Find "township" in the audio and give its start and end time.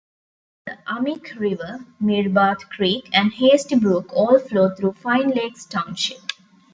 5.67-6.17